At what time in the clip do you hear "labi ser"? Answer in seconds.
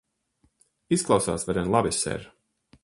1.77-2.29